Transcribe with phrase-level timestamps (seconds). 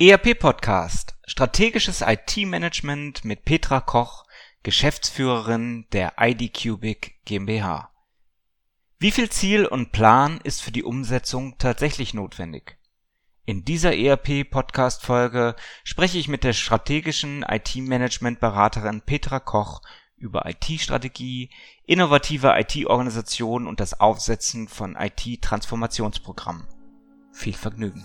[0.00, 4.24] ERP Podcast Strategisches IT-Management mit Petra Koch,
[4.64, 7.92] Geschäftsführerin der IDCubic GmbH.
[8.98, 12.76] Wie viel Ziel und Plan ist für die Umsetzung tatsächlich notwendig?
[13.44, 15.54] In dieser ERP Podcast Folge
[15.84, 19.80] spreche ich mit der strategischen IT-Management Beraterin Petra Koch
[20.16, 21.50] über IT-Strategie,
[21.86, 26.66] innovative IT-Organisation und das Aufsetzen von IT-Transformationsprogrammen.
[27.30, 28.04] Viel Vergnügen!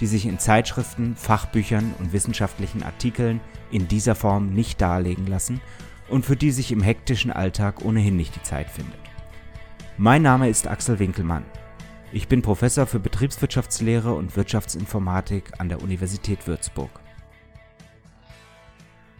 [0.00, 5.60] die sich in Zeitschriften, Fachbüchern und wissenschaftlichen Artikeln in dieser Form nicht darlegen lassen
[6.08, 9.00] und für die sich im hektischen Alltag ohnehin nicht die Zeit findet.
[9.96, 11.44] Mein Name ist Axel Winkelmann.
[12.12, 16.90] Ich bin Professor für Betriebswirtschaftslehre und Wirtschaftsinformatik an der Universität Würzburg.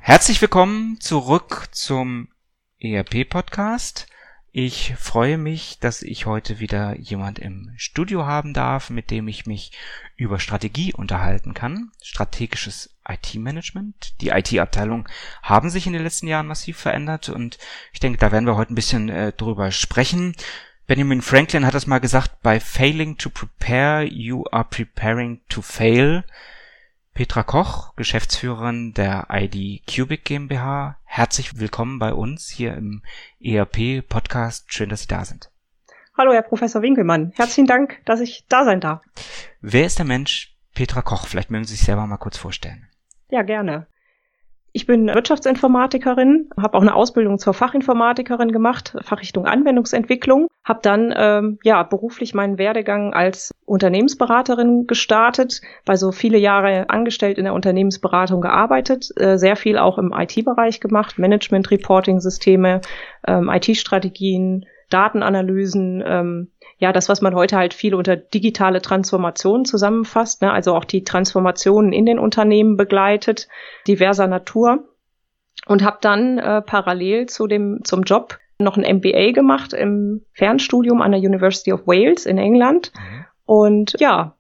[0.01, 2.29] Herzlich willkommen zurück zum
[2.81, 4.07] ERP-Podcast.
[4.55, 9.47] Ich freue mich, dass ich heute wieder jemand im Studio haben darf, mit dem ich
[9.47, 9.73] mich
[10.15, 11.91] über Strategie unterhalten kann.
[12.03, 14.21] Strategisches IT-Management.
[14.21, 15.09] Die IT-Abteilung
[15.43, 17.57] haben sich in den letzten Jahren massiv verändert und
[17.95, 20.35] ich denke, da werden wir heute ein bisschen äh, drüber sprechen.
[20.87, 26.25] Benjamin Franklin hat das mal gesagt, by failing to prepare, you are preparing to fail.
[27.15, 30.97] Petra Koch, Geschäftsführerin der ID Cubic GmbH.
[31.05, 33.03] Herzlich willkommen bei uns hier im
[33.39, 34.73] ERP Podcast.
[34.73, 35.51] Schön, dass Sie da sind.
[36.17, 37.33] Hallo, Herr Professor Winkelmann.
[37.35, 39.03] Herzlichen Dank, dass ich da sein darf.
[39.61, 41.27] Wer ist der Mensch Petra Koch?
[41.27, 42.89] Vielleicht mögen Sie sich selber mal kurz vorstellen.
[43.29, 43.89] Ja, gerne.
[44.75, 51.59] Ich bin Wirtschaftsinformatikerin, habe auch eine Ausbildung zur Fachinformatikerin gemacht, Fachrichtung Anwendungsentwicklung, habe dann ähm,
[51.63, 58.41] ja beruflich meinen Werdegang als Unternehmensberaterin gestartet, bei so viele Jahre angestellt in der Unternehmensberatung
[58.41, 62.81] gearbeitet, äh, sehr viel auch im IT-Bereich gemacht, Management, Reporting-Systeme,
[63.29, 66.51] ähm, IT-Strategien, Datenanalysen, ähm,
[66.83, 70.53] ja, das, was man heute halt viel unter digitale Transformation zusammenfasst, ne?
[70.53, 73.47] also auch die Transformationen in den Unternehmen begleitet,
[73.87, 74.89] diverser Natur.
[75.69, 81.03] Und habe dann äh, parallel zu dem, zum Job noch ein MBA gemacht im Fernstudium
[81.03, 82.91] an der University of Wales in England.
[82.97, 83.25] Mhm.
[83.47, 84.35] Und ja,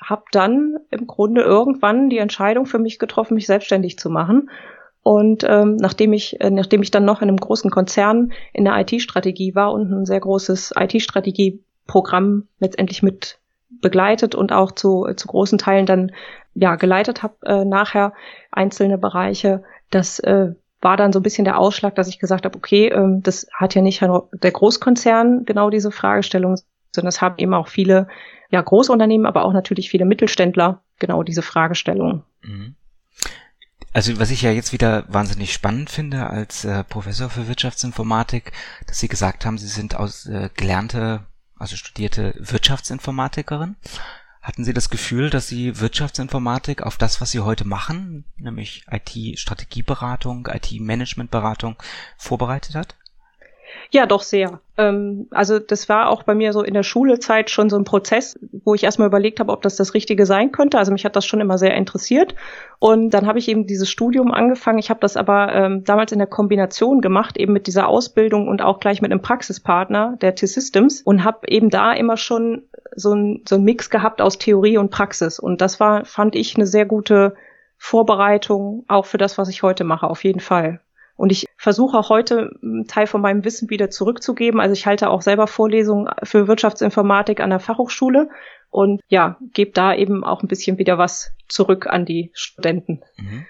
[0.00, 4.48] habe dann im Grunde irgendwann die Entscheidung für mich getroffen, mich selbstständig zu machen
[5.02, 8.78] und ähm, nachdem ich, äh, nachdem ich dann noch in einem großen Konzern in der
[8.78, 10.72] IT-Strategie war und ein sehr großes
[11.82, 13.38] IT-Strategieprogramm letztendlich mit
[13.80, 16.12] begleitet und auch zu, zu großen Teilen dann
[16.54, 18.12] ja geleitet habe, äh, nachher
[18.50, 22.56] einzelne Bereiche, das äh, war dann so ein bisschen der Ausschlag, dass ich gesagt habe,
[22.56, 26.56] okay, ähm, das hat ja nicht der Großkonzern genau diese Fragestellung,
[26.94, 28.08] sondern es haben eben auch viele
[28.50, 32.24] ja, Großunternehmen, aber auch natürlich viele Mittelständler genau diese Fragestellung.
[32.42, 32.74] Mhm.
[33.94, 38.52] Also was ich ja jetzt wieder wahnsinnig spannend finde als äh, Professor für Wirtschaftsinformatik,
[38.86, 41.20] dass Sie gesagt haben, Sie sind aus äh, gelernte,
[41.62, 43.76] also studierte Wirtschaftsinformatikerin.
[44.42, 50.48] Hatten Sie das Gefühl, dass Sie Wirtschaftsinformatik auf das, was Sie heute machen, nämlich IT-Strategieberatung,
[50.52, 51.76] IT-Managementberatung,
[52.18, 52.96] vorbereitet hat?
[53.90, 54.60] Ja, doch sehr.
[54.78, 58.38] Ähm, also das war auch bei mir so in der Schulezeit schon so ein Prozess,
[58.64, 60.78] wo ich erstmal überlegt habe, ob das das Richtige sein könnte.
[60.78, 62.34] Also mich hat das schon immer sehr interessiert.
[62.78, 64.78] Und dann habe ich eben dieses Studium angefangen.
[64.78, 68.62] Ich habe das aber ähm, damals in der Kombination gemacht, eben mit dieser Ausbildung und
[68.62, 72.62] auch gleich mit einem Praxispartner, der T-Systems, und habe eben da immer schon
[72.96, 75.38] so ein, so ein Mix gehabt aus Theorie und Praxis.
[75.38, 77.34] Und das war, fand ich, eine sehr gute
[77.76, 80.80] Vorbereitung auch für das, was ich heute mache, auf jeden Fall.
[81.22, 84.58] Und ich versuche auch heute einen Teil von meinem Wissen wieder zurückzugeben.
[84.58, 88.28] Also ich halte auch selber Vorlesungen für Wirtschaftsinformatik an der Fachhochschule
[88.70, 93.02] und ja, gebe da eben auch ein bisschen wieder was zurück an die Studenten.
[93.18, 93.46] Mhm.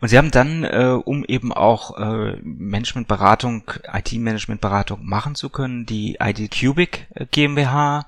[0.00, 6.16] Und Sie haben dann, äh, um eben auch äh, Managementberatung, IT-Managementberatung machen zu können, die
[6.20, 8.04] ID Cubic äh, GmbH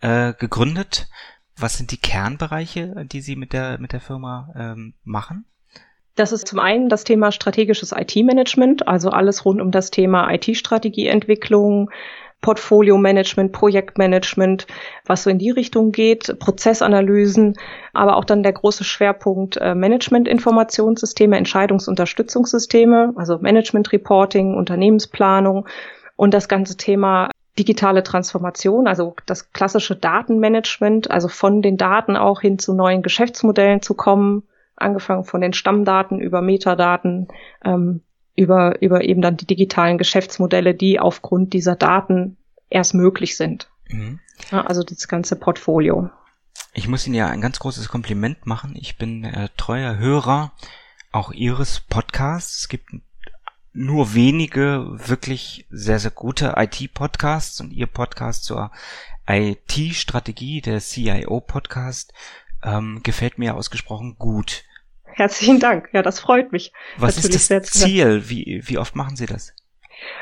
[0.00, 1.06] äh, gegründet.
[1.56, 5.44] Was sind die Kernbereiche, die Sie mit der mit der Firma ähm, machen?
[6.16, 11.90] Das ist zum einen das Thema strategisches IT-Management, also alles rund um das Thema IT-Strategieentwicklung,
[12.40, 14.66] Portfolio-Management, Projektmanagement,
[15.04, 17.54] was so in die Richtung geht, Prozessanalysen,
[17.92, 25.66] aber auch dann der große Schwerpunkt äh, Management-Informationssysteme, Entscheidungsunterstützungssysteme, also Management-Reporting, Unternehmensplanung
[26.16, 32.40] und das ganze Thema digitale Transformation, also das klassische Datenmanagement, also von den Daten auch
[32.40, 34.44] hin zu neuen Geschäftsmodellen zu kommen,
[34.76, 37.28] angefangen von den Stammdaten über Metadaten,
[37.64, 38.02] ähm,
[38.34, 42.36] über, über eben dann die digitalen Geschäftsmodelle, die aufgrund dieser Daten
[42.68, 43.68] erst möglich sind.
[43.88, 44.20] Mhm.
[44.50, 46.10] Ja, also das ganze Portfolio.
[46.74, 48.74] Ich muss Ihnen ja ein ganz großes Kompliment machen.
[48.76, 50.52] Ich bin äh, treuer Hörer
[51.12, 52.60] auch Ihres Podcasts.
[52.60, 52.90] Es gibt
[53.72, 58.70] nur wenige wirklich sehr, sehr gute IT-Podcasts und Ihr Podcast zur
[59.26, 62.12] IT-Strategie, der CIO-Podcast,
[62.66, 64.64] ähm, gefällt mir ausgesprochen gut.
[65.04, 65.88] Herzlichen Dank.
[65.92, 66.72] Ja, das freut mich.
[66.98, 68.28] Was ist das Ziel?
[68.28, 69.54] Wie, wie oft machen Sie das?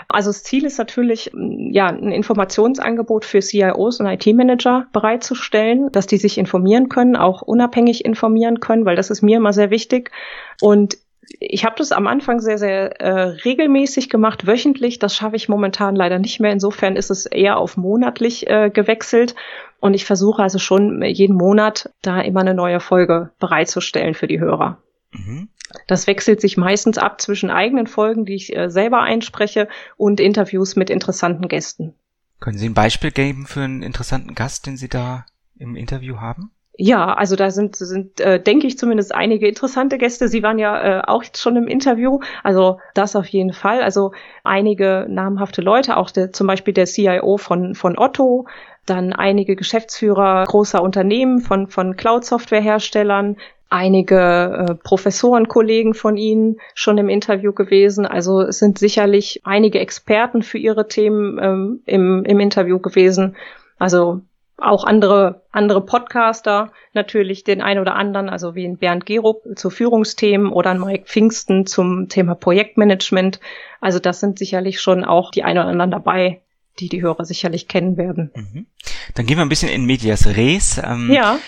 [0.07, 6.19] Also das Ziel ist natürlich, ja, ein Informationsangebot für CIOs und IT-Manager bereitzustellen, dass die
[6.19, 10.13] sich informieren können, auch unabhängig informieren können, weil das ist mir immer sehr wichtig.
[10.61, 10.97] Und
[11.41, 14.99] ich habe das am Anfang sehr, sehr äh, regelmäßig gemacht, wöchentlich.
[14.99, 16.53] Das schaffe ich momentan leider nicht mehr.
[16.53, 19.35] Insofern ist es eher auf monatlich äh, gewechselt.
[19.81, 24.41] Und ich versuche also schon jeden Monat da immer eine neue Folge bereitzustellen für die
[24.41, 24.79] Hörer.
[25.13, 25.49] Mhm.
[25.87, 30.77] Das wechselt sich meistens ab zwischen eigenen Folgen, die ich äh, selber einspreche, und Interviews
[30.77, 31.95] mit interessanten Gästen.
[32.41, 35.27] Können Sie ein Beispiel geben für einen interessanten Gast, den Sie da
[35.59, 36.51] im Interview haben?
[36.77, 40.27] Ja, also da sind, sind äh, denke ich zumindest einige interessante Gäste.
[40.27, 43.81] Sie waren ja äh, auch jetzt schon im Interview, also das auf jeden Fall.
[43.81, 44.13] Also
[44.43, 48.47] einige namhafte Leute, auch der, zum Beispiel der CIO von, von Otto,
[48.87, 53.37] dann einige Geschäftsführer großer Unternehmen von, von Cloud-Software-Herstellern,
[53.71, 58.05] einige äh, Professoren, Kollegen von Ihnen schon im Interview gewesen.
[58.05, 63.37] Also es sind sicherlich einige Experten für Ihre Themen ähm, im, im Interview gewesen.
[63.79, 64.23] Also
[64.57, 69.71] auch andere, andere Podcaster, natürlich den einen oder anderen, also wie ein Bernd Gerup zu
[69.71, 73.41] Führungsthemen oder ein Mike Pfingsten zum Thema Projektmanagement.
[73.81, 76.41] Also das sind sicherlich schon auch die ein oder anderen dabei,
[76.79, 78.31] die die Hörer sicherlich kennen werden.
[78.35, 78.67] Mhm.
[79.15, 80.79] Dann gehen wir ein bisschen in Medias Res.
[80.79, 81.39] Ähm, ja.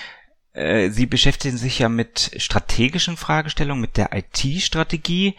[0.53, 5.37] Äh, Sie beschäftigen sich ja mit strategischen Fragestellungen, mit der IT-Strategie.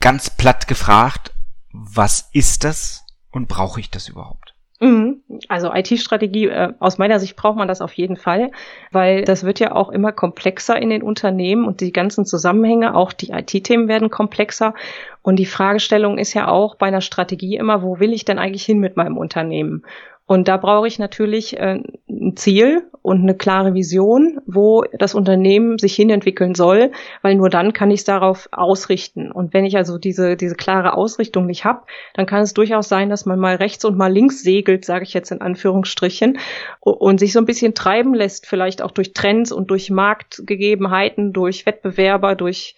[0.00, 1.32] Ganz platt gefragt,
[1.72, 4.55] was ist das und brauche ich das überhaupt?
[4.80, 5.22] Mhm.
[5.48, 8.50] Also IT-Strategie, äh, aus meiner Sicht braucht man das auf jeden Fall,
[8.92, 13.12] weil das wird ja auch immer komplexer in den Unternehmen und die ganzen Zusammenhänge, auch
[13.12, 14.74] die IT-Themen werden komplexer.
[15.22, 18.64] Und die Fragestellung ist ja auch bei einer Strategie immer, wo will ich denn eigentlich
[18.64, 19.84] hin mit meinem Unternehmen?
[20.26, 25.78] Und da brauche ich natürlich äh, ein Ziel und eine klare Vision, wo das Unternehmen
[25.78, 26.90] sich hinentwickeln soll,
[27.22, 29.30] weil nur dann kann ich es darauf ausrichten.
[29.30, 31.82] Und wenn ich also diese, diese klare Ausrichtung nicht habe,
[32.14, 35.14] dann kann es durchaus sein, dass man mal rechts und mal links segelt, sage ich
[35.14, 36.38] jetzt in Anführungsstrichen,
[36.80, 41.66] und sich so ein bisschen treiben lässt, vielleicht auch durch Trends und durch Marktgegebenheiten, durch
[41.66, 42.74] Wettbewerber, durch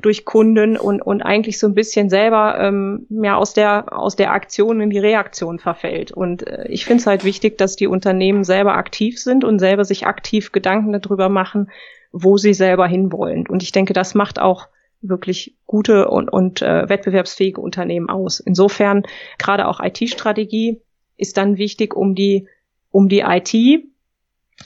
[0.00, 4.32] durch Kunden und, und eigentlich so ein bisschen selber ähm, ja aus der aus der
[4.32, 6.12] Aktion in die Reaktion verfällt.
[6.12, 9.84] Und äh, ich finde es halt wichtig, dass die Unternehmen selber aktiv sind und selber
[9.84, 11.70] sich aktiv Gedanken darüber machen,
[12.12, 13.46] wo sie selber hinwollen.
[13.48, 14.68] Und ich denke, das macht auch
[15.00, 18.40] wirklich gute und, und äh, wettbewerbsfähige Unternehmen aus.
[18.40, 19.02] Insofern
[19.38, 20.80] gerade auch IT-Strategie
[21.16, 22.48] ist dann wichtig, um die
[22.90, 23.84] um die IT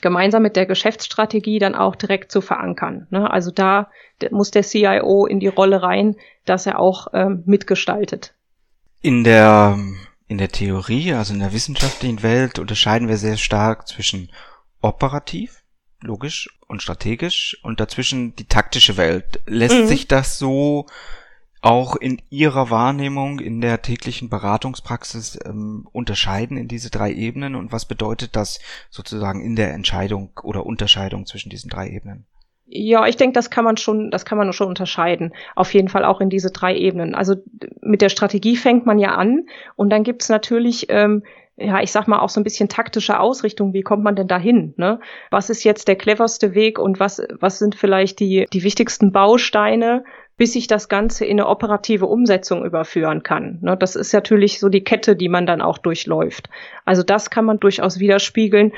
[0.01, 3.07] gemeinsam mit der Geschäftsstrategie dann auch direkt zu verankern.
[3.09, 3.29] Ne?
[3.29, 3.89] Also da
[4.31, 8.33] muss der CIO in die Rolle rein, dass er auch ähm, mitgestaltet.
[9.01, 9.77] In der,
[10.27, 14.29] in der Theorie, also in der wissenschaftlichen Welt, unterscheiden wir sehr stark zwischen
[14.81, 15.63] operativ,
[16.01, 19.41] logisch und strategisch und dazwischen die taktische Welt.
[19.45, 19.87] Lässt mhm.
[19.87, 20.87] sich das so
[21.63, 27.71] auch in Ihrer Wahrnehmung in der täglichen Beratungspraxis ähm, unterscheiden in diese drei Ebenen und
[27.71, 32.25] was bedeutet das sozusagen in der Entscheidung oder Unterscheidung zwischen diesen drei Ebenen?
[32.65, 35.33] Ja, ich denke, das kann man schon, das kann man schon unterscheiden.
[35.55, 37.15] Auf jeden Fall auch in diese drei Ebenen.
[37.15, 37.35] Also
[37.81, 41.23] mit der Strategie fängt man ja an und dann gibt's natürlich ähm,
[41.55, 43.73] ja, ich sag mal auch so ein bisschen taktische Ausrichtung.
[43.73, 44.73] Wie kommt man denn dahin?
[44.77, 44.99] Ne?
[45.29, 50.03] Was ist jetzt der cleverste Weg und was, was sind vielleicht die, die wichtigsten Bausteine,
[50.37, 53.59] bis ich das Ganze in eine operative Umsetzung überführen kann.
[53.61, 53.77] Ne?
[53.77, 56.49] Das ist natürlich so die Kette, die man dann auch durchläuft.
[56.85, 58.73] Also das kann man durchaus widerspiegeln.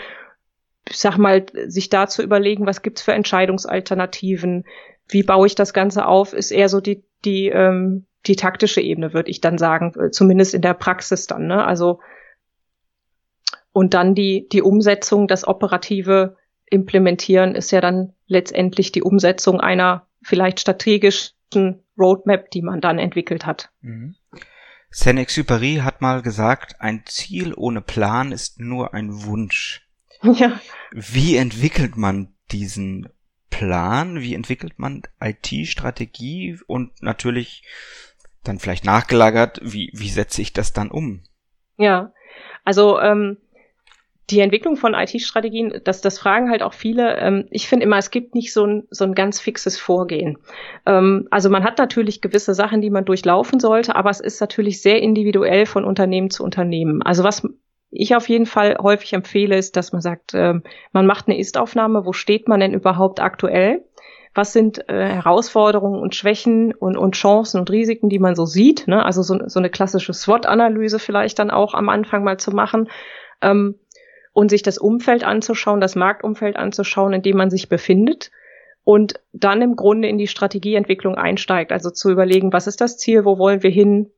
[0.90, 4.66] Ich sag mal, sich da zu überlegen, was gibt's für Entscheidungsalternativen,
[5.08, 9.14] wie baue ich das Ganze auf, ist eher so die, die, ähm, die taktische Ebene,
[9.14, 11.48] würde ich dann sagen, äh, zumindest in der Praxis dann.
[11.48, 11.64] Ne?
[11.64, 12.00] Also
[13.72, 20.08] und dann die, die Umsetzung, das operative Implementieren ist ja dann letztendlich die Umsetzung einer
[20.22, 21.35] vielleicht strategischen
[21.98, 23.72] Roadmap, die man dann entwickelt hat.
[23.82, 24.16] Mhm.
[24.90, 29.82] Saint-Exupéry hat mal gesagt, ein Ziel ohne Plan ist nur ein Wunsch.
[30.24, 30.60] Ja.
[30.92, 33.10] Wie entwickelt man diesen
[33.52, 34.22] Plan?
[34.22, 36.58] Wie entwickelt man IT-Strategie?
[36.66, 37.64] Und natürlich
[38.44, 41.22] dann vielleicht nachgelagert, wie, wie setze ich das dann um?
[41.78, 42.12] Ja,
[42.64, 43.38] Also ähm,
[44.30, 47.18] die Entwicklung von IT-Strategien, das, das fragen halt auch viele.
[47.18, 50.38] Ähm, ich finde immer, es gibt nicht so ein, so ein ganz fixes Vorgehen.
[50.86, 54.82] Ähm, also man hat natürlich gewisse Sachen, die man durchlaufen sollte, aber es ist natürlich
[54.82, 57.04] sehr individuell von Unternehmen zu Unternehmen.
[57.04, 57.48] Also was
[57.92, 60.56] ich auf jeden Fall häufig empfehle, ist, dass man sagt, äh,
[60.92, 63.86] man macht eine Ist-Aufnahme, wo steht man denn überhaupt aktuell?
[64.34, 68.88] Was sind äh, Herausforderungen und Schwächen und, und Chancen und Risiken, die man so sieht?
[68.88, 69.06] Ne?
[69.06, 72.90] Also so, so eine klassische SWOT-Analyse vielleicht dann auch am Anfang mal zu machen.
[73.42, 73.76] Ähm,
[74.36, 78.32] und sich das Umfeld anzuschauen, das Marktumfeld anzuschauen, in dem man sich befindet
[78.84, 83.24] und dann im Grunde in die Strategieentwicklung einsteigt, also zu überlegen, was ist das Ziel,
[83.24, 84.12] wo wollen wir hin,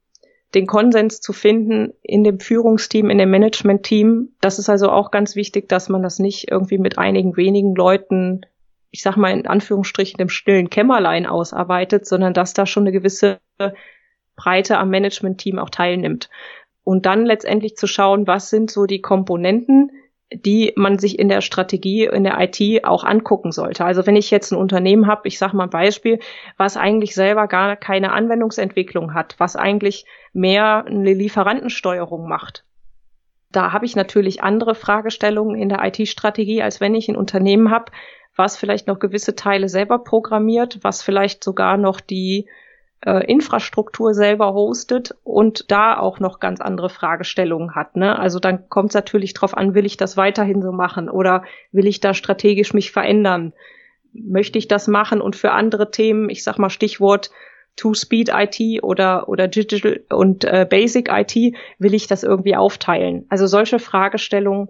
[0.55, 4.29] den Konsens zu finden in dem Führungsteam, in dem Managementteam.
[4.41, 8.41] Das ist also auch ganz wichtig, dass man das nicht irgendwie mit einigen wenigen Leuten,
[8.89, 13.37] ich sag mal in Anführungsstrichen im stillen Kämmerlein ausarbeitet, sondern dass da schon eine gewisse
[14.35, 16.31] Breite am Managementteam auch teilnimmt.
[16.83, 19.91] Und dann letztendlich zu schauen, was sind so die Komponenten,
[20.33, 23.85] die man sich in der Strategie, in der IT auch angucken sollte.
[23.85, 26.19] Also wenn ich jetzt ein Unternehmen habe, ich sage mal ein Beispiel,
[26.57, 32.65] was eigentlich selber gar keine Anwendungsentwicklung hat, was eigentlich mehr eine Lieferantensteuerung macht.
[33.51, 37.93] Da habe ich natürlich andere Fragestellungen in der IT-Strategie, als wenn ich ein Unternehmen habe,
[38.35, 42.47] was vielleicht noch gewisse Teile selber programmiert, was vielleicht sogar noch die
[43.05, 47.95] äh, Infrastruktur selber hostet und da auch noch ganz andere Fragestellungen hat.
[47.95, 48.17] Ne?
[48.17, 51.87] Also dann kommt es natürlich drauf an, will ich das weiterhin so machen oder will
[51.87, 53.53] ich da strategisch mich verändern?
[54.13, 57.29] Möchte ich das machen und für andere Themen, ich sag mal Stichwort
[57.75, 61.35] Two-Speed IT oder, oder Digital und äh, Basic IT,
[61.77, 63.25] will ich das irgendwie aufteilen?
[63.29, 64.69] Also solche Fragestellungen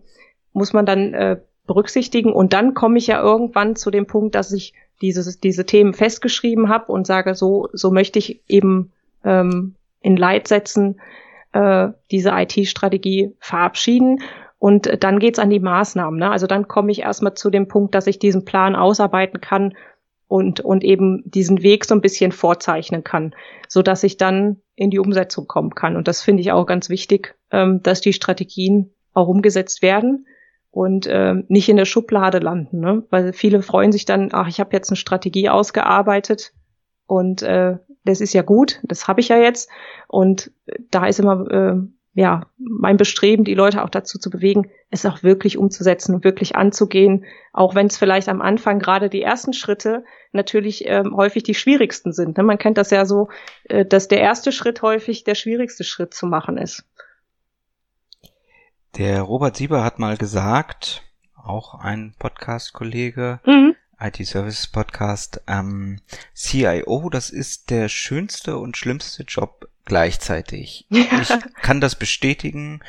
[0.51, 4.51] muss man dann äh, berücksichtigen und dann komme ich ja irgendwann zu dem Punkt, dass
[4.51, 8.91] ich dieses, diese Themen festgeschrieben habe und sage, so, so möchte ich eben
[9.23, 10.99] ähm, in Leitsätzen
[11.53, 14.21] äh, diese IT-Strategie verabschieden.
[14.59, 16.19] Und dann geht's an die Maßnahmen.
[16.19, 16.31] Ne?
[16.31, 19.75] Also dann komme ich erstmal zu dem Punkt, dass ich diesen Plan ausarbeiten kann
[20.27, 23.35] und, und eben diesen Weg so ein bisschen vorzeichnen kann,
[23.67, 25.95] so dass ich dann in die Umsetzung kommen kann.
[25.95, 30.25] Und das finde ich auch ganz wichtig, ähm, dass die Strategien auch umgesetzt werden
[30.77, 33.03] und äh, nicht in der Schublade landen, ne?
[33.09, 36.53] Weil viele freuen sich dann, ach, ich habe jetzt eine Strategie ausgearbeitet
[37.07, 39.71] und äh, das ist ja gut, das habe ich ja jetzt.
[40.07, 40.51] Und
[40.91, 41.77] da ist immer äh,
[42.13, 46.55] ja mein Bestreben, die Leute auch dazu zu bewegen, es auch wirklich umzusetzen und wirklich
[46.55, 51.55] anzugehen, auch wenn es vielleicht am Anfang gerade die ersten Schritte natürlich ähm, häufig die
[51.55, 52.37] schwierigsten sind.
[52.37, 52.43] Ne?
[52.43, 53.29] Man kennt das ja so,
[53.63, 56.85] äh, dass der erste Schritt häufig der schwierigste Schritt zu machen ist.
[58.97, 61.03] Der Robert Sieber hat mal gesagt,
[61.35, 63.75] auch ein Podcast-Kollege, mhm.
[63.99, 65.99] IT-Services Podcast, ähm,
[66.35, 70.87] CIO, das ist der schönste und schlimmste Job gleichzeitig.
[70.91, 71.21] Ja.
[71.21, 71.29] Ich
[71.61, 72.81] kann das bestätigen.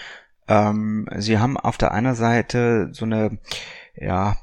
[0.49, 3.37] Ähm, sie haben auf der einen Seite so eine,
[3.95, 4.39] ja,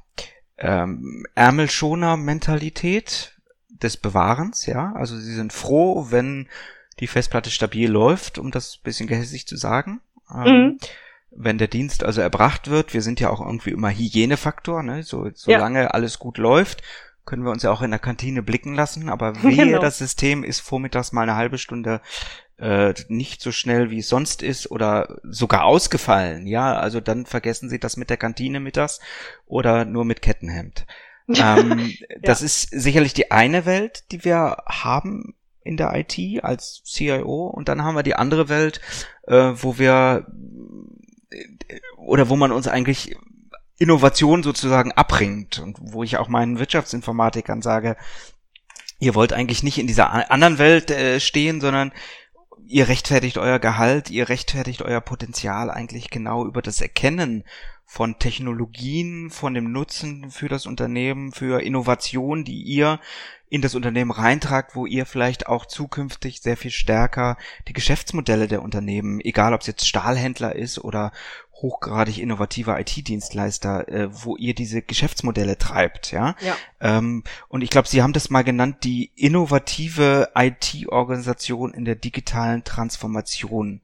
[0.60, 3.34] ähm, Ärmelschoner-Mentalität
[3.69, 4.93] des Bewahrens, ja.
[4.93, 6.48] Also sie sind froh, wenn
[7.00, 10.01] die Festplatte stabil läuft, um das bisschen gehässig zu sagen.
[10.31, 10.77] Ähm, mhm
[11.36, 15.04] wenn der Dienst also erbracht wird, wir sind ja auch irgendwie immer Hygienefaktor, ne?
[15.04, 15.88] So, solange ja.
[15.88, 16.82] alles gut läuft,
[17.25, 19.80] können wir uns ja auch in der Kantine blicken lassen, aber wehe, genau.
[19.80, 22.01] das System ist vormittags mal eine halbe Stunde
[22.58, 27.70] äh, nicht so schnell wie es sonst ist oder sogar ausgefallen, ja, also dann vergessen
[27.70, 29.01] Sie das mit der Kantine mittags
[29.46, 30.86] oder nur mit Kettenhemd.
[31.27, 32.18] ähm, ja.
[32.22, 37.68] Das ist sicherlich die eine Welt, die wir haben in der IT als CIO und
[37.68, 38.80] dann haben wir die andere Welt,
[39.24, 40.27] äh, wo wir
[41.98, 43.15] oder wo man uns eigentlich
[43.77, 47.98] Innovation sozusagen abbringt und wo ich auch meinen Wirtschaftsinformatikern sage,
[49.00, 51.92] ihr wollt eigentlich nicht in dieser anderen Welt äh, stehen, sondern
[52.65, 57.44] ihr rechtfertigt euer Gehalt, ihr rechtfertigt euer Potenzial eigentlich genau über das Erkennen
[57.86, 63.00] von Technologien, von dem Nutzen für das Unternehmen, für Innovation, die ihr
[63.48, 67.38] in das Unternehmen reintragt, wo ihr vielleicht auch zukünftig sehr viel stärker
[67.68, 71.12] die Geschäftsmodelle der Unternehmen, egal ob es jetzt Stahlhändler ist oder
[71.62, 76.36] hochgradig innovativer IT-Dienstleister, äh, wo ihr diese Geschäftsmodelle treibt, ja.
[76.42, 76.58] ja.
[76.82, 82.63] Ähm, und ich glaube, Sie haben das mal genannt, die innovative IT-Organisation in der digitalen
[82.63, 83.82] Transformation.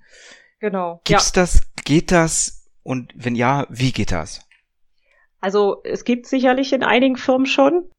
[0.60, 1.00] Genau.
[1.06, 1.42] Gibt's ja.
[1.44, 1.62] das?
[1.86, 2.61] Geht das?
[2.84, 4.48] Und wenn ja, wie geht das?
[5.40, 7.90] Also es gibt sicherlich in einigen Firmen schon.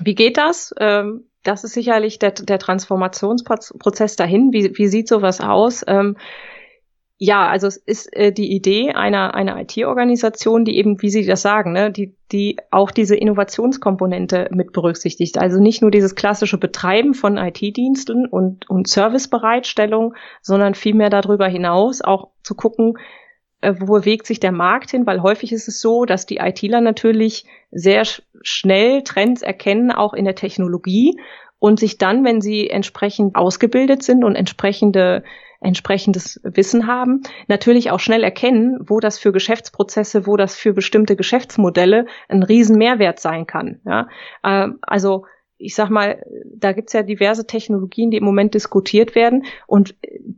[0.00, 0.74] Wie geht das?
[0.78, 4.52] Ähm, das ist sicherlich der, der Transformationsprozess dahin.
[4.52, 5.84] Wie, wie sieht sowas aus?
[5.86, 6.16] Ähm,
[7.18, 11.40] ja, also es ist äh, die Idee einer, einer IT-Organisation, die eben, wie Sie das
[11.40, 15.38] sagen, ne, die, die auch diese Innovationskomponente mit berücksichtigt.
[15.38, 22.02] Also nicht nur dieses klassische Betreiben von IT-Diensten und, und Servicebereitstellung, sondern vielmehr darüber hinaus
[22.02, 22.98] auch zu gucken,
[23.62, 27.44] wo bewegt sich der Markt hin, weil häufig ist es so, dass die ITler natürlich
[27.70, 28.04] sehr
[28.42, 31.18] schnell Trends erkennen, auch in der Technologie
[31.58, 35.22] und sich dann, wenn sie entsprechend ausgebildet sind und entsprechende
[35.60, 41.16] entsprechendes Wissen haben, natürlich auch schnell erkennen, wo das für Geschäftsprozesse, wo das für bestimmte
[41.16, 43.80] Geschäftsmodelle ein riesen Mehrwert sein kann.
[43.86, 44.08] Ja?
[44.42, 45.24] Äh, also
[45.58, 49.44] ich sag mal, da gibt's ja diverse Technologien, die im Moment diskutiert werden.
[49.66, 49.94] Und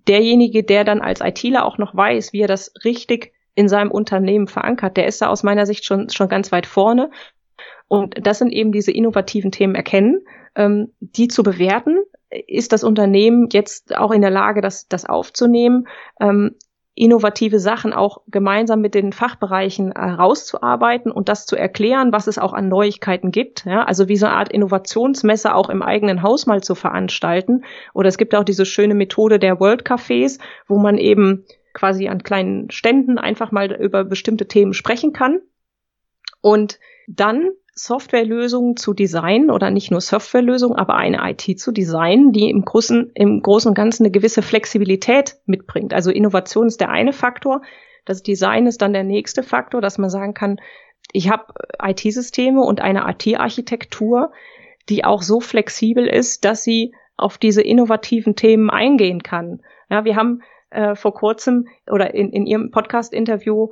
[0.09, 4.47] derjenige, der dann als ITler auch noch weiß, wie er das richtig in seinem Unternehmen
[4.47, 7.11] verankert, der ist da aus meiner Sicht schon, schon ganz weit vorne.
[7.89, 10.21] Und das sind eben diese innovativen Themen erkennen,
[10.55, 11.99] ähm, die zu bewerten.
[12.31, 15.89] Ist das Unternehmen jetzt auch in der Lage, das, das aufzunehmen?
[16.21, 16.55] Ähm,
[16.99, 22.53] innovative Sachen auch gemeinsam mit den Fachbereichen herauszuarbeiten und das zu erklären, was es auch
[22.53, 23.65] an Neuigkeiten gibt.
[23.65, 27.65] Ja, also wie so eine Art Innovationsmesse auch im eigenen Haus mal zu veranstalten.
[27.95, 32.23] Oder es gibt auch diese schöne Methode der World Cafés, wo man eben quasi an
[32.23, 35.41] kleinen Ständen einfach mal über bestimmte Themen sprechen kann.
[36.41, 36.79] Und
[37.09, 42.65] dann Softwarelösungen zu designen oder nicht nur Softwarelösungen, aber eine IT zu designen, die im
[42.65, 45.95] Großen, im Großen und Ganzen eine gewisse Flexibilität mitbringt.
[45.95, 47.63] Also Innovation ist der eine Faktor,
[48.05, 50.61] das Design ist dann der nächste Faktor, dass man sagen kann,
[51.13, 54.33] ich habe IT-Systeme und eine IT-Architektur,
[54.89, 59.63] die auch so flexibel ist, dass sie auf diese innovativen Themen eingehen kann.
[59.91, 63.69] Ja, wir haben äh, vor kurzem oder in, in Ihrem Podcast-Interview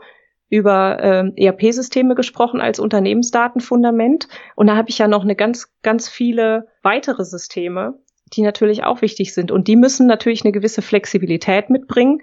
[0.49, 4.29] über äh, ERP-Systeme gesprochen als Unternehmensdatenfundament.
[4.55, 7.99] Und da habe ich ja noch eine ganz, ganz viele weitere Systeme,
[8.33, 9.51] die natürlich auch wichtig sind.
[9.51, 12.23] Und die müssen natürlich eine gewisse Flexibilität mitbringen.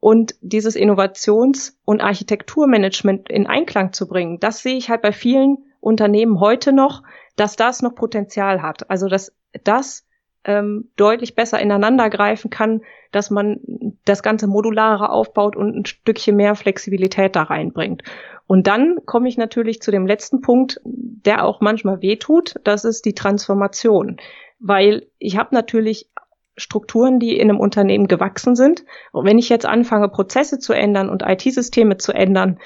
[0.00, 5.56] Und dieses Innovations- und Architekturmanagement in Einklang zu bringen, das sehe ich halt bei vielen
[5.80, 7.02] Unternehmen heute noch,
[7.36, 8.90] dass das noch Potenzial hat.
[8.90, 10.03] Also dass das
[10.44, 12.82] ähm, deutlich besser ineinander greifen kann,
[13.12, 13.60] dass man
[14.04, 18.02] das Ganze modularer aufbaut und ein Stückchen mehr Flexibilität da reinbringt.
[18.46, 23.06] Und dann komme ich natürlich zu dem letzten Punkt, der auch manchmal wehtut, das ist
[23.06, 24.18] die Transformation.
[24.58, 26.10] Weil ich habe natürlich
[26.56, 28.84] Strukturen, die in einem Unternehmen gewachsen sind.
[29.12, 32.58] Und wenn ich jetzt anfange, Prozesse zu ändern und IT-Systeme zu ändern,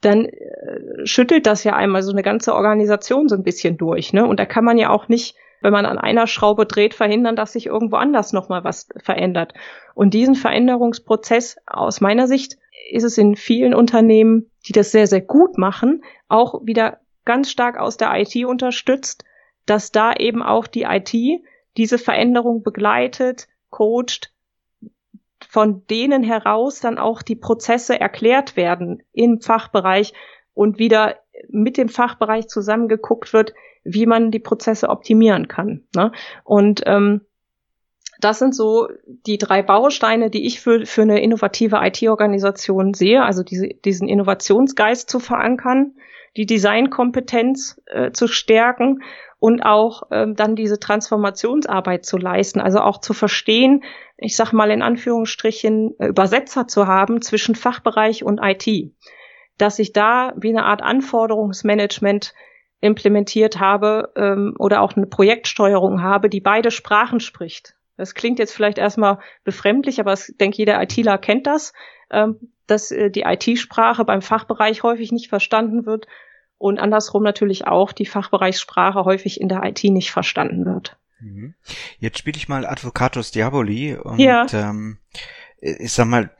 [0.00, 4.12] dann äh, schüttelt das ja einmal so eine ganze Organisation so ein bisschen durch.
[4.12, 4.26] Ne?
[4.26, 7.54] Und da kann man ja auch nicht wenn man an einer Schraube dreht, verhindern, dass
[7.54, 9.54] sich irgendwo anders nochmal was verändert.
[9.94, 12.58] Und diesen Veränderungsprozess aus meiner Sicht
[12.90, 17.78] ist es in vielen Unternehmen, die das sehr, sehr gut machen, auch wieder ganz stark
[17.78, 19.24] aus der IT unterstützt,
[19.64, 21.14] dass da eben auch die IT
[21.78, 24.34] diese Veränderung begleitet, coacht,
[25.48, 30.12] von denen heraus dann auch die Prozesse erklärt werden im Fachbereich
[30.52, 31.16] und wieder
[31.48, 33.54] mit dem Fachbereich zusammengeguckt wird,
[33.84, 35.84] wie man die Prozesse optimieren kann.
[35.94, 36.12] Ne?
[36.44, 37.22] Und ähm,
[38.20, 38.88] das sind so
[39.26, 45.10] die drei Bausteine, die ich für, für eine innovative IT-Organisation sehe, also diese, diesen Innovationsgeist
[45.10, 45.94] zu verankern,
[46.36, 49.02] die Designkompetenz äh, zu stärken
[49.38, 53.84] und auch ähm, dann diese Transformationsarbeit zu leisten, also auch zu verstehen,
[54.16, 58.94] ich sag mal in Anführungsstrichen, äh, Übersetzer zu haben zwischen Fachbereich und IT.
[59.58, 62.34] Dass ich da wie eine Art Anforderungsmanagement
[62.80, 67.76] implementiert habe ähm, oder auch eine Projektsteuerung habe, die beide Sprachen spricht.
[67.96, 71.72] Das klingt jetzt vielleicht erstmal befremdlich, aber ich denke, jeder ITler kennt das,
[72.10, 76.06] ähm, dass äh, die IT-Sprache beim Fachbereich häufig nicht verstanden wird
[76.58, 80.98] und andersrum natürlich auch die Fachbereichssprache häufig in der IT nicht verstanden wird.
[81.20, 81.54] Mhm.
[81.98, 84.46] Jetzt spiele ich mal Advocatus Diaboli und ja.
[84.52, 84.98] ähm,
[85.58, 86.30] ich sag mal,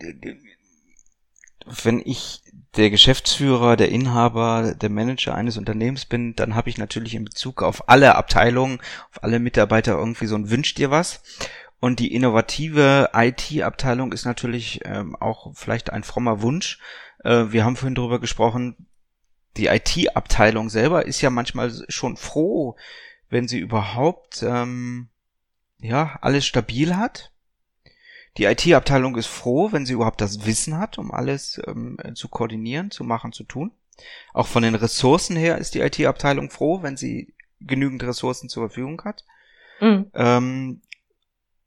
[1.83, 2.43] wenn ich
[2.77, 7.63] der Geschäftsführer, der Inhaber, der Manager eines Unternehmens bin, dann habe ich natürlich in Bezug
[7.63, 11.23] auf alle Abteilungen, auf alle Mitarbeiter irgendwie so ein Wünsch dir was.
[11.81, 16.79] Und die innovative IT-Abteilung ist natürlich ähm, auch vielleicht ein frommer Wunsch.
[17.23, 18.89] Äh, wir haben vorhin darüber gesprochen,
[19.57, 22.77] die IT-Abteilung selber ist ja manchmal schon froh,
[23.29, 25.11] wenn sie überhaupt ähm,
[25.79, 27.34] ja alles stabil hat
[28.37, 32.91] die IT-Abteilung ist froh, wenn sie überhaupt das Wissen hat, um alles ähm, zu koordinieren,
[32.91, 33.71] zu machen, zu tun.
[34.33, 39.03] Auch von den Ressourcen her ist die IT-Abteilung froh, wenn sie genügend Ressourcen zur Verfügung
[39.05, 39.25] hat.
[39.81, 40.11] Mhm.
[40.15, 40.81] Ähm,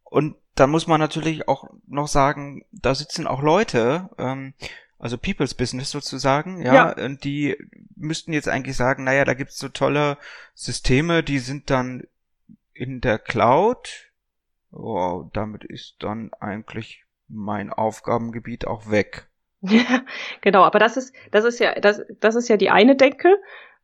[0.03, 4.53] und dann muss man natürlich auch noch sagen, da sitzen auch Leute, ähm,
[4.99, 7.55] also People's Business sozusagen, ja, ja, und die
[7.95, 10.17] müssten jetzt eigentlich sagen, naja, da gibt's so tolle
[10.55, 12.03] Systeme, die sind dann
[12.73, 14.06] in der Cloud,
[14.71, 19.29] wow, damit ist dann eigentlich mein Aufgabengebiet auch weg.
[19.61, 19.81] Ja,
[20.41, 23.37] genau, aber das ist, das ist ja, das, das ist ja die eine Denke.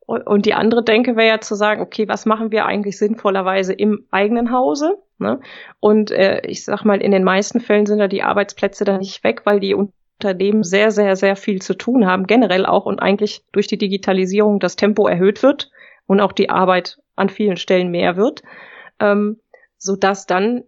[0.05, 4.05] Und die andere Denke wäre ja zu sagen, okay, was machen wir eigentlich sinnvollerweise im
[4.11, 4.97] eigenen Hause?
[5.17, 5.39] Ne?
[5.79, 9.23] Und äh, ich sag mal, in den meisten Fällen sind da die Arbeitsplätze dann nicht
[9.23, 13.45] weg, weil die Unternehmen sehr, sehr, sehr viel zu tun haben, generell auch und eigentlich
[13.53, 15.71] durch die Digitalisierung das Tempo erhöht wird
[16.05, 18.43] und auch die Arbeit an vielen Stellen mehr wird,
[18.99, 19.39] ähm,
[19.83, 20.63] so dass dann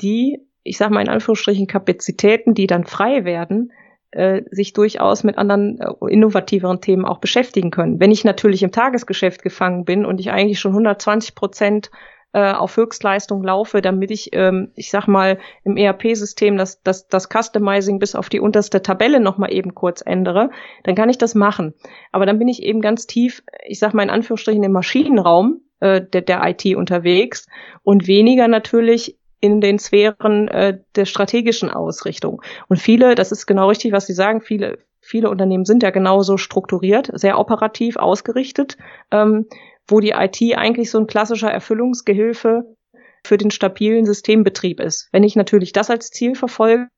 [0.00, 3.72] die, ich sage mal in Anführungsstrichen Kapazitäten, die dann frei werden,
[4.10, 8.00] äh, sich durchaus mit anderen äh, innovativeren Themen auch beschäftigen können.
[8.00, 11.90] Wenn ich natürlich im Tagesgeschäft gefangen bin und ich eigentlich schon 120 Prozent
[12.32, 17.28] äh, auf Höchstleistung laufe, damit ich, ähm, ich sag mal, im ERP-System das, das, das
[17.28, 20.50] Customizing bis auf die unterste Tabelle nochmal eben kurz ändere,
[20.84, 21.74] dann kann ich das machen.
[22.12, 26.00] Aber dann bin ich eben ganz tief, ich sag mal in Anführungsstrichen im Maschinenraum äh,
[26.00, 27.46] der, der IT unterwegs
[27.82, 32.42] und weniger natürlich in den Sphären äh, der strategischen Ausrichtung.
[32.68, 36.36] Und viele, das ist genau richtig, was Sie sagen, viele, viele Unternehmen sind ja genauso
[36.36, 38.76] strukturiert, sehr operativ ausgerichtet.
[39.10, 39.46] Ähm,
[39.88, 42.76] wo die IT eigentlich so ein klassischer Erfüllungsgehilfe
[43.24, 45.08] für den stabilen Systembetrieb ist.
[45.12, 46.88] Wenn ich natürlich das als Ziel verfolge,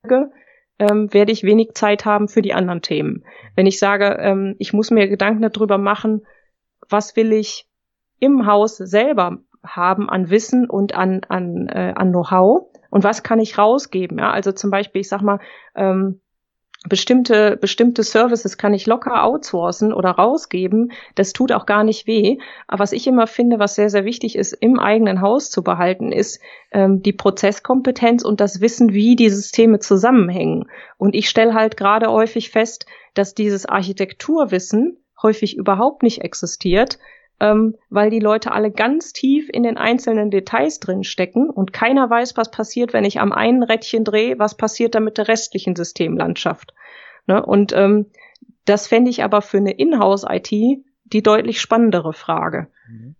[0.78, 3.24] ähm, werde ich wenig Zeit haben für die anderen Themen.
[3.56, 6.26] Wenn ich sage, ähm, ich muss mir Gedanken darüber machen,
[6.88, 7.66] was will ich
[8.18, 13.40] im Haus selber haben an Wissen und an, an, äh, an Know-how und was kann
[13.40, 14.18] ich rausgeben.
[14.18, 14.30] Ja?
[14.30, 15.40] Also zum Beispiel, ich sag mal,
[15.74, 16.20] ähm,
[16.88, 20.92] bestimmte, bestimmte Services kann ich locker outsourcen oder rausgeben.
[21.16, 22.38] Das tut auch gar nicht weh.
[22.68, 26.12] Aber was ich immer finde, was sehr, sehr wichtig ist, im eigenen Haus zu behalten,
[26.12, 30.68] ist ähm, die Prozesskompetenz und das Wissen, wie die Systeme zusammenhängen.
[30.98, 36.98] Und ich stelle halt gerade häufig fest, dass dieses Architekturwissen häufig überhaupt nicht existiert,
[37.40, 42.10] ähm, weil die Leute alle ganz tief in den einzelnen Details drin stecken und keiner
[42.10, 45.76] weiß, was passiert, wenn ich am einen Rädchen drehe, was passiert dann mit der restlichen
[45.76, 46.74] Systemlandschaft.
[47.26, 47.44] Ne?
[47.44, 48.06] Und ähm,
[48.64, 50.50] das fände ich aber für eine Inhouse-IT
[51.04, 52.68] die deutlich spannendere Frage.
[52.88, 53.14] Mhm.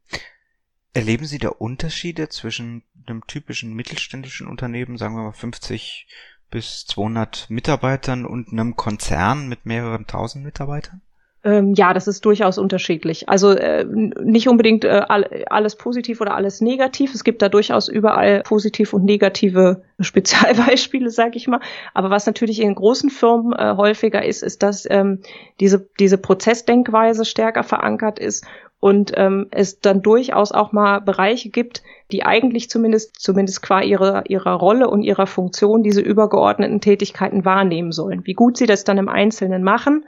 [0.92, 6.08] Erleben Sie da Unterschiede zwischen einem typischen mittelständischen Unternehmen, sagen wir mal 50
[6.50, 11.02] bis 200 Mitarbeitern und einem Konzern mit mehreren tausend Mitarbeitern?
[11.44, 13.28] Ähm, ja, das ist durchaus unterschiedlich.
[13.28, 17.14] Also äh, nicht unbedingt äh, all, alles positiv oder alles negativ.
[17.14, 21.60] Es gibt da durchaus überall positiv und negative Spezialbeispiele, sage ich mal.
[21.94, 25.20] Aber was natürlich in großen Firmen äh, häufiger ist, ist, dass ähm,
[25.60, 28.44] diese, diese Prozessdenkweise stärker verankert ist
[28.80, 34.28] und ähm, es dann durchaus auch mal Bereiche gibt, die eigentlich zumindest zumindest qua ihrer
[34.30, 38.24] ihrer Rolle und ihrer Funktion diese übergeordneten Tätigkeiten wahrnehmen sollen.
[38.24, 40.04] Wie gut sie das dann im Einzelnen machen,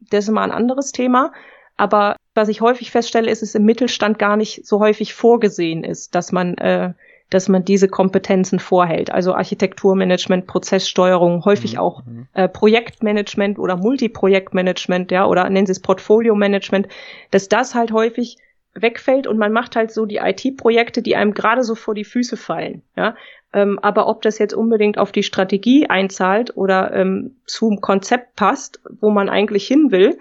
[0.00, 1.32] das ist immer ein anderes Thema.
[1.76, 5.84] Aber was ich häufig feststelle, ist, dass es im Mittelstand gar nicht so häufig vorgesehen
[5.84, 6.92] ist, dass man, äh,
[7.30, 9.10] dass man diese Kompetenzen vorhält.
[9.12, 11.78] Also Architekturmanagement, Prozesssteuerung, häufig mhm.
[11.78, 12.26] auch mhm.
[12.32, 16.88] äh, Projektmanagement oder Multiprojektmanagement, ja, oder nennen Sie es Portfolio-Management,
[17.30, 18.38] dass das halt häufig
[18.74, 22.36] wegfällt und man macht halt so die IT-Projekte, die einem gerade so vor die Füße
[22.36, 22.82] fallen.
[22.96, 23.14] Ja?
[23.52, 28.80] Ähm, aber ob das jetzt unbedingt auf die Strategie einzahlt oder ähm, zum Konzept passt,
[29.00, 30.18] wo man eigentlich hin will,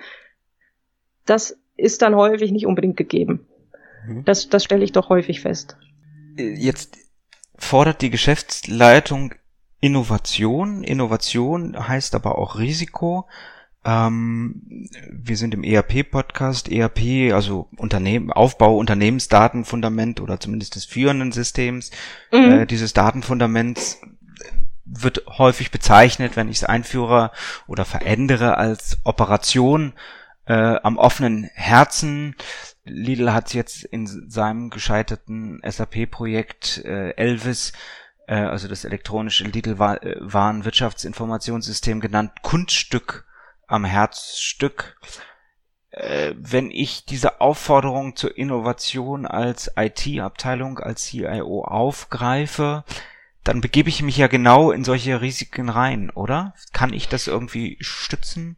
[1.26, 3.46] das ist dann häufig nicht unbedingt gegeben.
[4.08, 4.24] Mhm.
[4.24, 5.78] Das, das stelle ich doch häufig fest.
[6.38, 6.98] Jetzt
[7.58, 9.34] fordert die Geschäftsleitung
[9.80, 10.84] Innovation.
[10.84, 13.28] Innovation heißt aber auch Risiko.
[13.88, 16.70] Ähm, wir sind im ERP-Podcast.
[16.70, 21.92] ERP, also Unternehmen, Aufbau Unternehmensdatenfundament oder zumindest des führenden Systems.
[22.34, 22.52] Mhm.
[22.52, 24.02] Äh, dieses Datenfundaments
[24.84, 27.32] wird häufig bezeichnet, wenn ich es einführe
[27.66, 29.94] oder verändere, als Operation
[30.46, 32.36] äh, am offenen Herzen.
[32.84, 37.72] Lidl hat jetzt in seinem gescheiterten SAP-Projekt äh, Elvis
[38.28, 43.27] äh, also das elektronische Lidl-Warenwirtschaftsinformationssystem genannt, Kunststück
[43.68, 45.00] am Herzstück,
[45.92, 52.84] äh, wenn ich diese Aufforderung zur Innovation als IT-Abteilung, als CIO aufgreife,
[53.44, 56.54] dann begebe ich mich ja genau in solche Risiken rein, oder?
[56.74, 58.58] Kann ich das irgendwie stützen?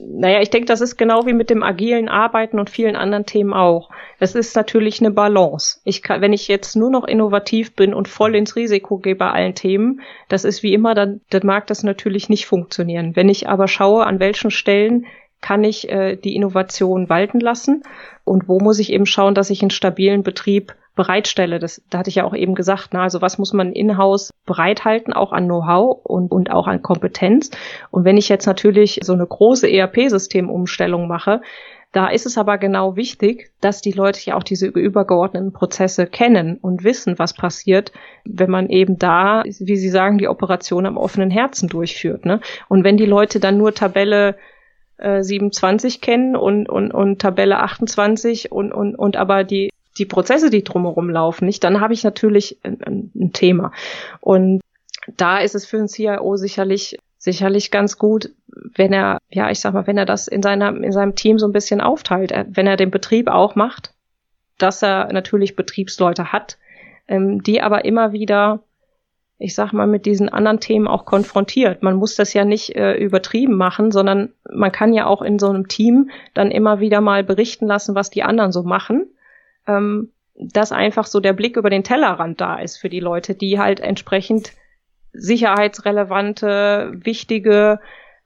[0.00, 3.52] Naja, ich denke, das ist genau wie mit dem agilen Arbeiten und vielen anderen Themen
[3.52, 3.90] auch.
[4.18, 5.80] Das ist natürlich eine Balance.
[5.84, 9.30] Ich kann, wenn ich jetzt nur noch innovativ bin und voll ins Risiko gehe bei
[9.30, 13.16] allen Themen, das ist wie immer, dann, dann mag das natürlich nicht funktionieren.
[13.16, 15.06] Wenn ich aber schaue, an welchen Stellen
[15.40, 17.82] kann ich äh, die Innovation walten lassen
[18.24, 21.60] und wo muss ich eben schauen, dass ich einen stabilen Betrieb bereitstelle.
[21.60, 25.12] Das, da hatte ich ja auch eben gesagt, na, also was muss man in-house bereithalten,
[25.12, 27.50] auch an Know-how und, und auch an Kompetenz.
[27.92, 31.42] Und wenn ich jetzt natürlich so eine große ERP-Systemumstellung mache,
[31.92, 36.58] da ist es aber genau wichtig, dass die Leute ja auch diese übergeordneten Prozesse kennen
[36.60, 37.92] und wissen, was passiert,
[38.24, 42.26] wenn man eben da, wie Sie sagen, die Operation am offenen Herzen durchführt.
[42.26, 42.40] Ne?
[42.68, 44.36] Und wenn die Leute dann nur Tabelle
[44.98, 50.50] 27 äh, kennen und, und, und Tabelle 28 und, und, und aber die die Prozesse,
[50.50, 53.72] die drumherum laufen, nicht, dann habe ich natürlich ein, ein Thema.
[54.20, 54.60] Und
[55.16, 59.74] da ist es für ein CIO sicherlich sicherlich ganz gut, wenn er, ja, ich sag
[59.74, 62.76] mal, wenn er das in seiner, in seinem Team so ein bisschen aufteilt, wenn er
[62.76, 63.92] den Betrieb auch macht,
[64.58, 66.56] dass er natürlich Betriebsleute hat,
[67.08, 68.60] ähm, die aber immer wieder,
[69.38, 71.82] ich sag mal, mit diesen anderen Themen auch konfrontiert.
[71.82, 75.48] Man muss das ja nicht äh, übertrieben machen, sondern man kann ja auch in so
[75.48, 79.10] einem Team dann immer wieder mal berichten lassen, was die anderen so machen.
[79.66, 83.58] Ähm, dass einfach so der Blick über den Tellerrand da ist für die Leute, die
[83.58, 84.52] halt entsprechend
[85.12, 87.80] sicherheitsrelevante, wichtige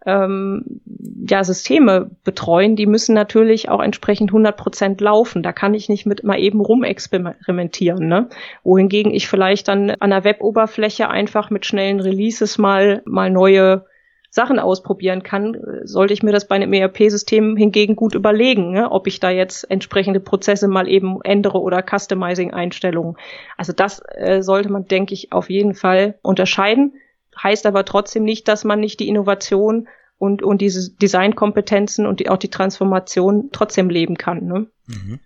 [0.07, 0.81] ähm,
[1.29, 5.42] ja, Systeme betreuen, die müssen natürlich auch entsprechend 100 Prozent laufen.
[5.42, 8.09] Da kann ich nicht mit mal eben rumexperimentieren.
[8.09, 8.29] Ne?
[8.64, 13.85] Wohingegen ich vielleicht dann an der Web-Oberfläche einfach mit schnellen Releases mal, mal neue
[14.32, 18.90] Sachen ausprobieren kann, sollte ich mir das bei einem ERP-System hingegen gut überlegen, ne?
[18.90, 23.16] ob ich da jetzt entsprechende Prozesse mal eben ändere oder Customizing-Einstellungen.
[23.56, 26.94] Also das äh, sollte man, denke ich, auf jeden Fall unterscheiden.
[27.42, 32.28] Heißt aber trotzdem nicht, dass man nicht die Innovation und, und diese Designkompetenzen und die,
[32.28, 34.44] auch die Transformation trotzdem leben kann.
[34.46, 34.66] Ne?
[34.86, 35.18] Mhm.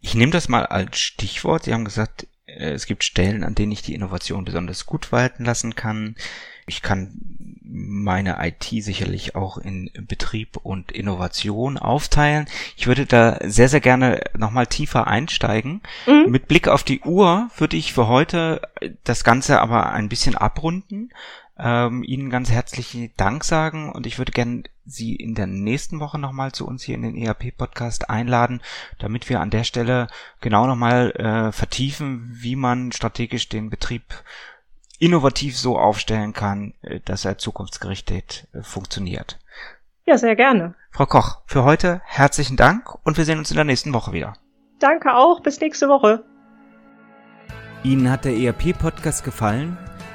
[0.00, 1.64] Ich nehme das mal als Stichwort.
[1.64, 2.26] Sie haben gesagt, äh,
[2.58, 6.16] es gibt Stellen, an denen ich die Innovation besonders gut walten lassen kann.
[6.66, 7.12] Ich kann
[7.62, 12.46] meine IT sicherlich auch in Betrieb und Innovation aufteilen.
[12.76, 15.82] Ich würde da sehr, sehr gerne nochmal tiefer einsteigen.
[16.06, 16.30] Mhm.
[16.30, 18.62] Mit Blick auf die Uhr würde ich für heute
[19.04, 21.10] das Ganze aber ein bisschen abrunden.
[21.58, 26.18] Ähm, Ihnen ganz herzlichen Dank sagen und ich würde gerne Sie in der nächsten Woche
[26.18, 28.62] nochmal zu uns hier in den ERP-Podcast einladen,
[28.98, 30.06] damit wir an der Stelle
[30.40, 34.02] genau nochmal äh, vertiefen, wie man strategisch den Betrieb
[34.98, 39.38] innovativ so aufstellen kann, äh, dass er zukunftsgerichtet äh, funktioniert.
[40.06, 40.74] Ja, sehr gerne.
[40.90, 44.34] Frau Koch, für heute herzlichen Dank und wir sehen uns in der nächsten Woche wieder.
[44.78, 46.24] Danke auch, bis nächste Woche.
[47.82, 49.76] Ihnen hat der ERP-Podcast gefallen